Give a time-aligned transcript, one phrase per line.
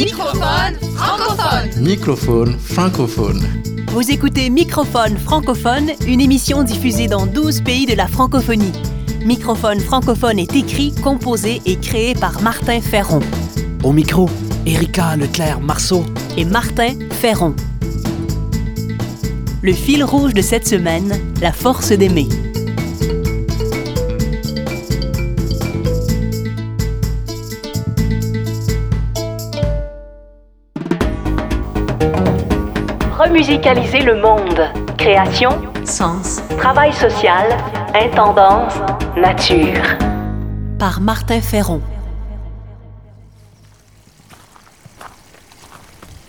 [0.00, 1.82] Microphone francophone.
[1.82, 3.42] Microphone francophone.
[3.88, 8.72] Vous écoutez Microphone francophone, une émission diffusée dans 12 pays de la francophonie.
[9.26, 13.20] Microphone francophone est écrit, composé et créé par Martin Ferron
[13.84, 14.30] Au micro,
[14.64, 16.06] Erika Leclerc-Marceau.
[16.38, 17.54] et Martin Ferron.
[19.60, 22.26] Le fil rouge de cette semaine, la force d'aimer.
[33.22, 34.72] Remusicaliser le monde.
[34.96, 35.50] Création,
[35.84, 36.40] Sens.
[36.56, 37.54] travail social,
[37.94, 38.72] intendance,
[39.14, 39.98] nature.
[40.78, 41.82] Par Martin Ferron.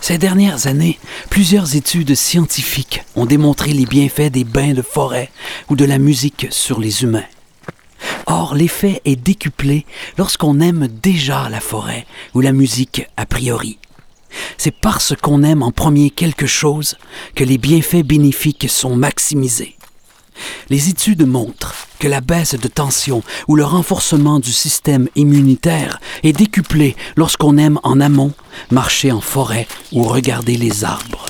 [0.00, 5.30] Ces dernières années, plusieurs études scientifiques ont démontré les bienfaits des bains de forêt
[5.68, 7.26] ou de la musique sur les humains.
[8.26, 9.86] Or, l'effet est décuplé
[10.18, 13.80] lorsqu'on aime déjà la forêt ou la musique a priori.
[14.58, 16.96] C'est parce qu'on aime en premier quelque chose
[17.34, 19.76] que les bienfaits bénéfiques sont maximisés.
[20.68, 26.32] Les études montrent que la baisse de tension ou le renforcement du système immunitaire est
[26.32, 28.32] décuplé lorsqu'on aime en amont
[28.70, 31.26] marcher en forêt ou regarder les arbres.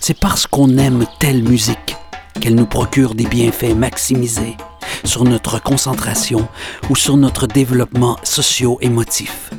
[0.00, 1.96] C'est parce qu'on aime telle musique
[2.40, 4.56] qu'elle nous procure des bienfaits maximisés
[5.04, 6.48] sur notre concentration
[6.88, 9.50] ou sur notre développement socio-émotif.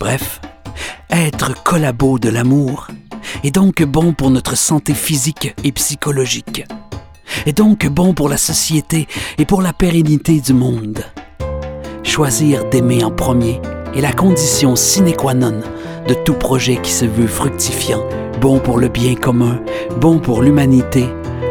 [0.00, 0.40] Bref,
[1.10, 2.88] être collabo de l'amour
[3.44, 6.64] est donc bon pour notre santé physique et psychologique,
[7.44, 9.06] est donc bon pour la société
[9.36, 11.04] et pour la pérennité du monde.
[12.02, 13.60] Choisir d'aimer en premier
[13.94, 15.60] est la condition sine qua non
[16.08, 18.02] de tout projet qui se veut fructifiant,
[18.40, 19.60] bon pour le bien commun,
[20.00, 21.04] bon pour l'humanité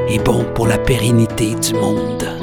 [0.10, 2.39] et bon pour la pérennité du monde.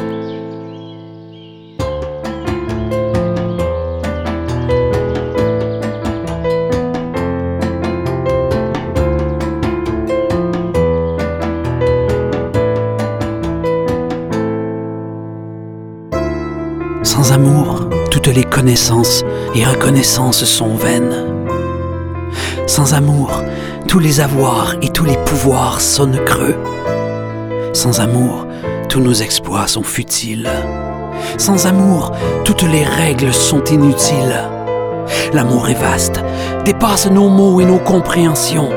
[18.37, 19.25] Les connaissances
[19.55, 21.25] et reconnaissances sont vaines.
[22.67, 23.43] Sans amour,
[23.89, 26.55] tous les avoirs et tous les pouvoirs sonnent creux.
[27.73, 28.47] Sans amour,
[28.91, 30.51] tous nos exploits sont futiles.
[31.39, 32.13] Sans amour,
[32.45, 34.39] toutes les règles sont inutiles.
[35.33, 36.23] L'amour est vaste,
[36.67, 38.69] dépasse nos mots et nos compréhensions.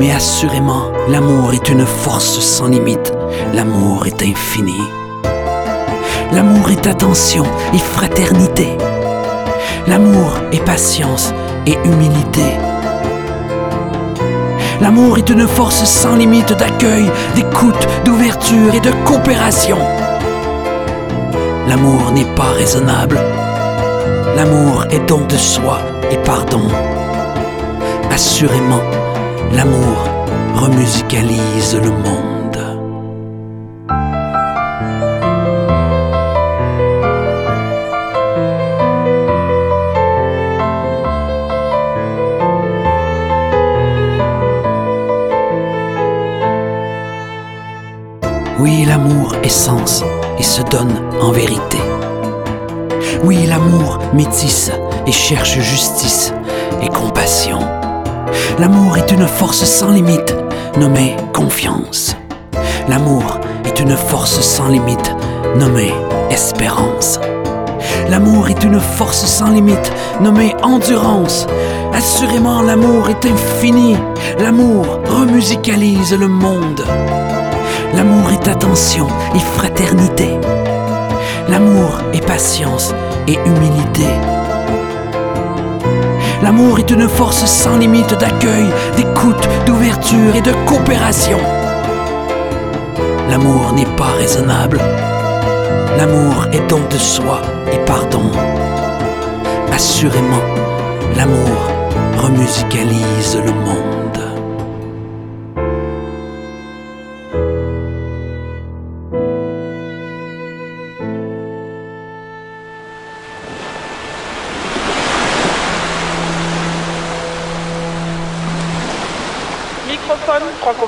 [0.00, 3.12] Mais assurément, l'amour est une force sans limite.
[3.54, 4.80] L'amour est infini.
[6.32, 7.44] L'amour est attention
[7.74, 8.76] et fraternité.
[9.86, 11.34] L'amour est patience
[11.66, 12.56] et humilité.
[14.80, 19.76] L'amour est une force sans limite d'accueil, d'écoute, d'ouverture et de coopération.
[21.68, 23.20] L'amour n'est pas raisonnable.
[24.34, 26.62] L'amour est don de soi et pardon.
[28.10, 28.82] Assurément,
[29.52, 30.08] l'amour
[30.54, 32.41] remusicalise le monde.
[48.62, 50.04] Oui, l'amour est sens
[50.38, 51.78] et se donne en vérité.
[53.24, 54.70] Oui, l'amour métisse
[55.04, 56.32] et cherche justice
[56.80, 57.58] et compassion.
[58.60, 60.36] L'amour est une force sans limite
[60.78, 62.14] nommée confiance.
[62.88, 65.12] L'amour est une force sans limite
[65.56, 65.92] nommée
[66.30, 67.18] espérance.
[68.08, 71.48] L'amour est une force sans limite nommée endurance.
[71.92, 73.96] Assurément, l'amour est infini.
[74.38, 76.84] L'amour remusicalise le monde.
[77.94, 80.38] L'amour est attention et fraternité.
[81.48, 82.94] L'amour est patience
[83.28, 84.06] et humilité.
[86.42, 88.66] L'amour est une force sans limite d'accueil,
[88.96, 91.38] d'écoute, d'ouverture et de coopération.
[93.28, 94.80] L'amour n'est pas raisonnable.
[95.98, 97.42] L'amour est don de soi
[97.72, 98.30] et pardon.
[99.72, 100.42] Assurément,
[101.16, 101.70] l'amour
[102.18, 104.01] remusicalise le monde.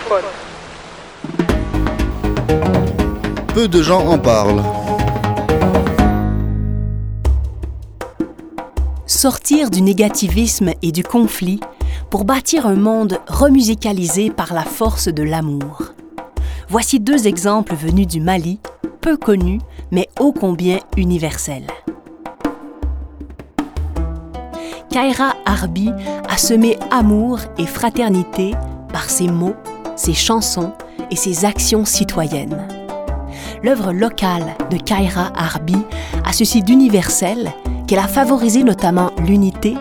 [0.04, 0.24] Francophone.
[3.54, 4.62] Peu de gens en parlent.
[9.06, 11.60] Sortir du négativisme et du conflit
[12.10, 15.82] pour bâtir un monde remusicalisé par la force de l'amour.
[16.68, 18.58] Voici deux exemples venus du Mali,
[19.00, 19.60] peu connus,
[19.90, 21.66] mais ô combien universels.
[24.90, 25.90] Kaira Arbi
[26.28, 28.52] a semé amour et fraternité
[28.92, 29.56] par ses mots,
[29.96, 30.72] ses chansons
[31.10, 32.66] et ses actions citoyennes.
[33.62, 35.76] L'œuvre locale de Kaira Arbi
[36.24, 37.52] a ceci d'universel
[37.86, 39.74] qu'elle a favorisé notamment l'unité,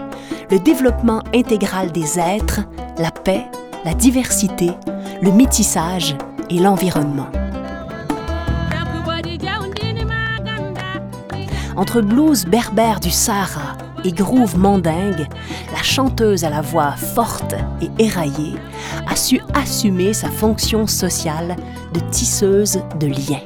[0.51, 2.61] le développement intégral des êtres,
[2.97, 3.45] la paix,
[3.85, 4.71] la diversité,
[5.21, 6.15] le métissage
[6.49, 7.27] et l'environnement.
[11.75, 15.27] Entre blues berbères du Sahara et groove mandingue,
[15.71, 18.55] la chanteuse à la voix forte et éraillée
[19.07, 21.55] a su assumer sa fonction sociale
[21.93, 23.43] de tisseuse de liens.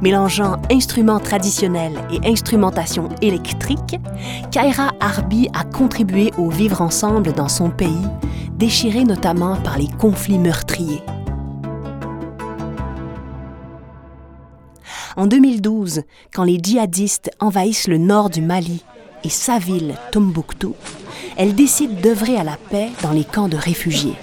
[0.00, 3.98] Mélangeant instruments traditionnels et instrumentation électrique,
[4.50, 8.06] Kaira Arbi a contribué au vivre ensemble dans son pays,
[8.52, 11.02] déchiré notamment par les conflits meurtriers.
[15.16, 16.02] En 2012,
[16.32, 18.84] quand les djihadistes envahissent le nord du Mali
[19.24, 20.76] et sa ville, Tombouctou,
[21.36, 24.14] elle décide d'œuvrer à la paix dans les camps de réfugiés.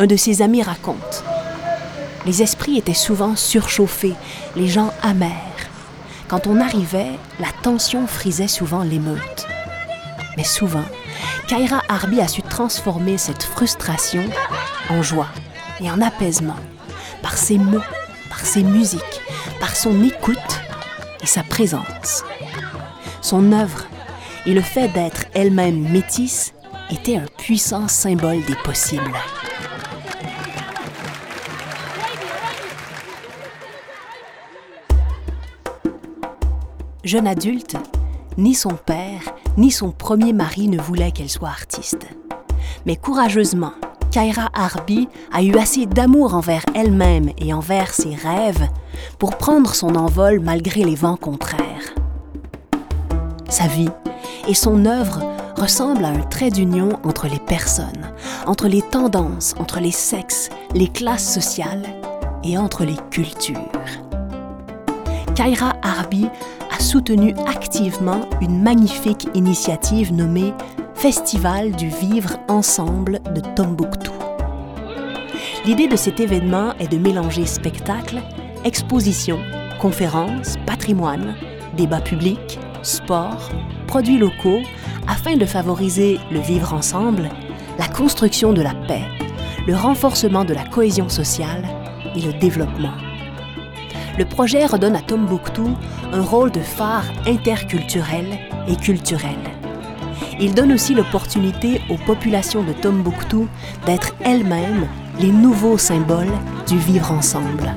[0.00, 1.22] Un de ses amis raconte
[2.24, 4.14] Les esprits étaient souvent surchauffés,
[4.56, 5.68] les gens amers.
[6.26, 9.46] Quand on arrivait, la tension frisait souvent l'émeute.
[10.38, 10.86] Mais souvent,
[11.48, 14.24] Kaira Arbi a su transformer cette frustration
[14.88, 15.28] en joie
[15.82, 16.56] et en apaisement
[17.20, 17.84] par ses mots,
[18.30, 19.20] par ses musiques,
[19.60, 20.60] par son écoute
[21.22, 22.24] et sa présence.
[23.20, 23.84] Son œuvre
[24.46, 26.54] et le fait d'être elle-même métisse
[26.90, 29.12] était un puissant symbole des possibles.
[37.10, 37.74] Jeune adulte,
[38.38, 42.06] ni son père, ni son premier mari ne voulaient qu'elle soit artiste.
[42.86, 43.72] Mais courageusement,
[44.12, 48.68] Kaira Arbi a eu assez d'amour envers elle-même et envers ses rêves
[49.18, 51.96] pour prendre son envol malgré les vents contraires.
[53.48, 53.90] Sa vie
[54.46, 55.20] et son œuvre
[55.56, 58.12] ressemblent à un trait d'union entre les personnes,
[58.46, 61.88] entre les tendances, entre les sexes, les classes sociales
[62.44, 63.58] et entre les cultures.
[65.34, 66.28] Kaira Arbi
[66.80, 70.54] soutenu activement une magnifique initiative nommée
[70.94, 74.12] Festival du vivre ensemble de Tombouctou.
[75.66, 78.20] L'idée de cet événement est de mélanger spectacle,
[78.64, 79.38] exposition,
[79.80, 81.34] conférences, patrimoine,
[81.76, 83.50] débats publics, sport,
[83.86, 84.60] produits locaux,
[85.06, 87.28] afin de favoriser le vivre ensemble,
[87.78, 89.04] la construction de la paix,
[89.66, 91.64] le renforcement de la cohésion sociale
[92.14, 93.09] et le développement.
[94.20, 95.70] Le projet redonne à Tombouctou
[96.12, 98.26] un rôle de phare interculturel
[98.68, 99.38] et culturel.
[100.38, 103.48] Il donne aussi l'opportunité aux populations de Tombouctou
[103.86, 104.86] d'être elles-mêmes
[105.20, 106.34] les nouveaux symboles
[106.68, 107.74] du vivre ensemble.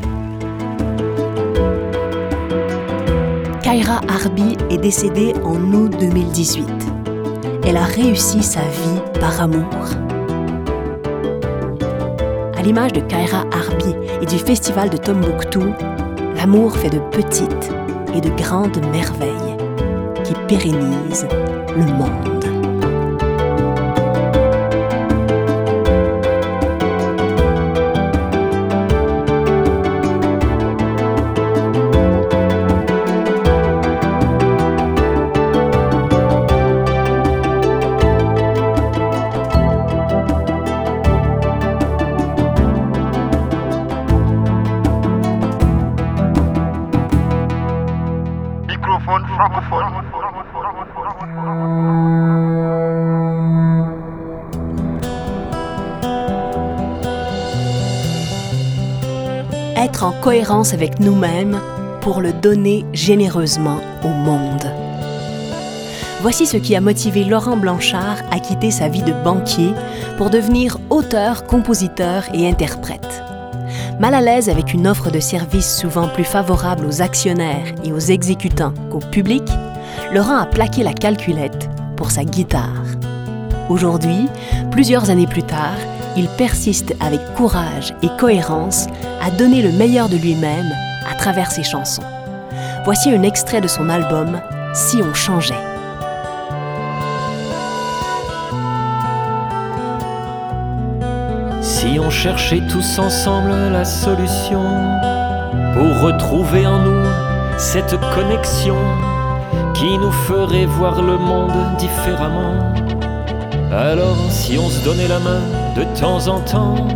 [3.61, 6.67] Kaira Arbi est décédée en août 2018.
[7.65, 9.85] Elle a réussi sa vie par amour.
[12.57, 15.73] À l'image de Kaira Arbi et du festival de Tombouctou,
[16.43, 17.71] l'amour fait de petites
[18.13, 19.55] et de grandes merveilles
[20.25, 21.25] qui pérennisent
[21.73, 22.32] le monde.
[60.33, 61.59] Cohérence avec nous-mêmes
[62.01, 64.65] pour le donner généreusement au monde.
[66.23, 69.75] Voici ce qui a motivé Laurent Blanchard à quitter sa vie de banquier
[70.17, 73.23] pour devenir auteur, compositeur et interprète.
[73.99, 77.99] Mal à l'aise avec une offre de services souvent plus favorable aux actionnaires et aux
[77.99, 79.43] exécutants qu'au public,
[80.15, 82.85] Laurent a plaqué la calculette pour sa guitare.
[83.69, 84.25] Aujourd'hui,
[84.71, 85.77] plusieurs années plus tard,
[86.15, 88.87] il persiste avec courage et cohérence
[89.21, 90.71] à donner le meilleur de lui-même
[91.09, 92.03] à travers ses chansons.
[92.85, 94.39] Voici un extrait de son album
[94.73, 95.53] Si on changeait.
[101.61, 104.63] Si on cherchait tous ensemble la solution
[105.73, 107.05] pour retrouver en nous
[107.57, 108.77] cette connexion
[109.73, 112.73] qui nous ferait voir le monde différemment.
[113.71, 115.41] Alors si on se donnait la main
[115.75, 116.87] de temps en temps,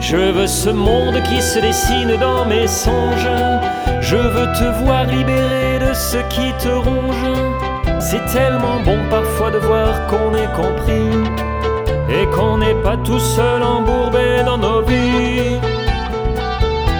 [0.00, 3.28] je veux ce monde qui se dessine dans mes songes,
[4.00, 7.26] je veux te voir libéré de ce qui te ronge.
[8.00, 11.10] C'est tellement bon parfois de voir qu'on est compris
[12.08, 15.58] et qu'on n'est pas tout seul embourbé dans nos vies.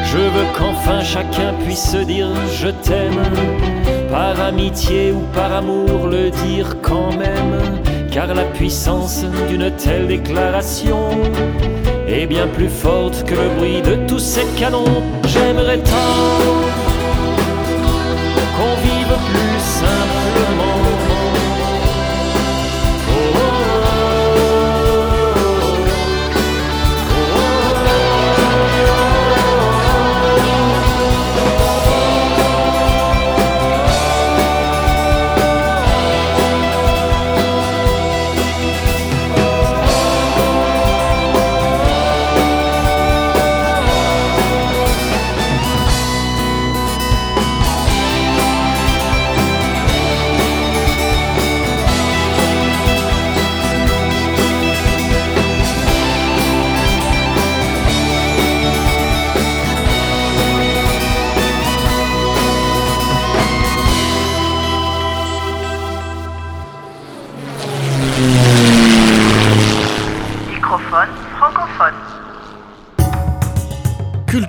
[0.04, 3.22] Je veux qu'enfin chacun puisse se dire je t'aime,
[4.10, 7.80] par amitié ou par amour le dire quand même,
[8.18, 11.10] car la puissance d'une telle déclaration
[12.08, 15.04] est bien plus forte que le bruit de tous ces canons.
[15.25, 16.50] J'aimerais tant
[18.56, 19.48] qu'on vive plus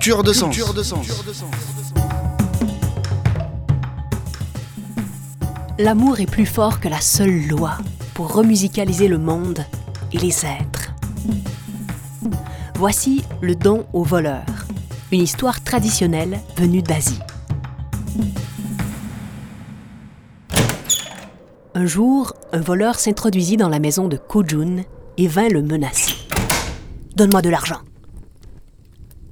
[0.00, 0.56] Culture de sens.
[5.78, 7.76] L'amour est plus fort que la seule loi
[8.14, 9.62] pour remusicaliser le monde
[10.14, 10.94] et les êtres.
[12.76, 14.46] Voici le don au voleur,
[15.12, 17.20] une histoire traditionnelle venue d'Asie.
[21.74, 24.82] Un jour, un voleur s'introduisit dans la maison de Kojun
[25.18, 26.14] et vint le menacer.
[27.16, 27.80] Donne-moi de l'argent.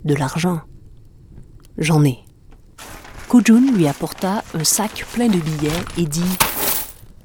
[0.08, 0.62] De l'argent
[1.76, 2.20] J'en ai.
[3.28, 6.38] Kojun lui apporta un sac plein de billets et dit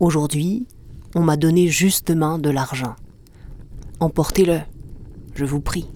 [0.01, 0.67] Aujourd'hui,
[1.15, 2.95] on m'a donné justement de l'argent.
[4.01, 4.59] Emportez-le,
[5.33, 5.87] je vous prie.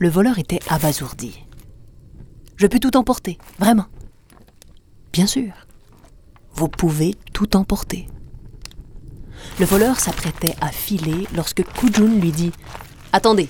[0.00, 1.44] Le voleur était abasourdi.
[2.56, 3.86] Je peux tout emporter, vraiment.
[5.12, 5.52] Bien sûr.
[6.54, 8.08] Vous pouvez tout emporter.
[9.60, 12.50] Le voleur s'apprêtait à filer lorsque Kujun lui dit
[13.12, 13.48] Attendez.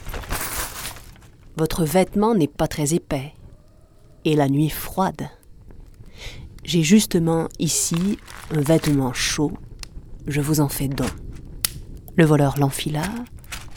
[1.57, 3.33] Votre vêtement n'est pas très épais
[4.25, 5.31] et la nuit froide.
[6.65, 8.19] J'ai justement ici
[8.55, 9.53] un vêtement chaud.
[10.27, 11.07] Je vous en fais don.
[12.17, 13.05] Le voleur l'enfila,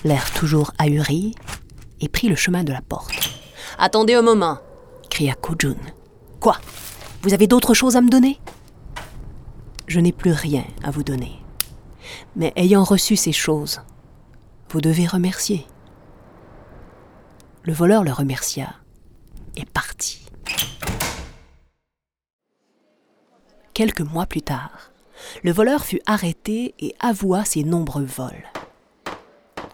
[0.04, 1.36] l'air toujours ahuri,
[2.02, 3.14] et prit le chemin de la porte.
[3.78, 4.58] Attendez un moment,
[5.10, 5.76] cria Kojun.
[6.40, 6.58] Quoi?
[7.22, 8.40] Vous avez d'autres choses à me donner?
[9.88, 11.40] Je n'ai plus rien à vous donner.
[12.36, 13.82] Mais ayant reçu ces choses,
[14.70, 15.66] vous devez remercier.
[17.70, 18.74] Le voleur le remercia
[19.56, 20.26] et partit.
[23.76, 24.92] Quelques mois plus tard,
[25.44, 28.48] le voleur fut arrêté et avoua ses nombreux vols.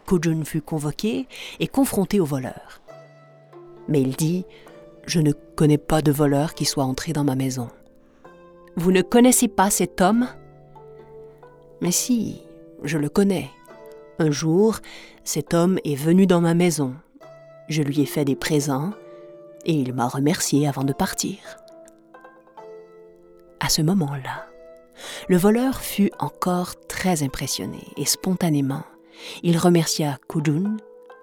[0.05, 1.29] Kojun fut convoqué
[1.61, 2.81] et confronté au voleur.
[3.87, 4.43] Mais il dit
[5.05, 7.69] Je ne connais pas de voleur qui soit entré dans ma maison.
[8.75, 10.27] Vous ne connaissez pas cet homme?
[11.79, 12.41] Mais si,
[12.83, 13.49] je le connais.
[14.19, 14.79] Un jour,
[15.23, 16.93] cet homme est venu dans ma maison.
[17.67, 18.91] Je lui ai fait des présents
[19.65, 21.37] et il m'a remercié avant de partir.
[23.59, 24.45] À ce moment-là,
[25.27, 28.83] le voleur fut encore très impressionné et spontanément,
[29.41, 30.77] il remercia Kudun,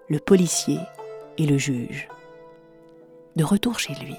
[0.08, 0.78] le policier
[1.38, 2.08] et le juge.
[3.36, 4.16] De retour chez lui,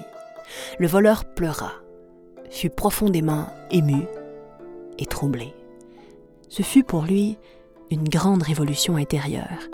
[0.78, 1.72] le voleur pleura,
[2.50, 4.04] fut profondément ému
[4.98, 5.54] et troublé.
[6.48, 7.36] Ce fut pour lui
[7.90, 9.68] une grande révolution intérieure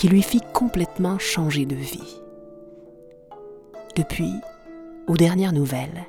[0.00, 2.22] qui lui fit complètement changer de vie.
[3.96, 4.32] Depuis,
[5.06, 6.06] aux dernières nouvelles,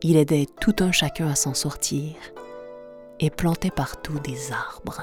[0.00, 2.14] il aidait tout un chacun à s'en sortir
[3.20, 5.02] et plantait partout des arbres.